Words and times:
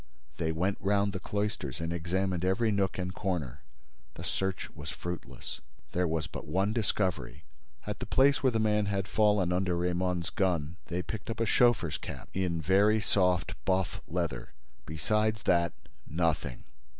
They 0.37 0.51
went 0.51 0.79
round 0.81 1.13
the 1.13 1.19
cloisters 1.19 1.79
and 1.79 1.93
examined 1.93 2.43
every 2.43 2.71
nook 2.71 2.97
and 2.97 3.13
corner. 3.13 3.61
The 4.15 4.23
search 4.23 4.71
was 4.71 4.89
fruitless. 4.89 5.61
There 5.91 6.07
was 6.07 6.25
but 6.25 6.47
one 6.47 6.73
discovery: 6.73 7.43
at 7.85 7.99
the 7.99 8.07
place 8.07 8.41
where 8.41 8.49
the 8.49 8.57
man 8.59 8.87
had 8.87 9.07
fallen 9.07 9.53
under 9.53 9.77
Raymonde's 9.77 10.31
gun, 10.31 10.77
they 10.87 11.03
picked 11.03 11.29
up 11.29 11.39
a 11.39 11.45
chauffeur's 11.45 11.99
cap, 11.99 12.29
in 12.33 12.59
very 12.59 12.99
soft 12.99 13.53
buff 13.63 14.01
leather; 14.07 14.53
besides 14.87 15.43
that, 15.43 15.71
nothing. 16.07 16.63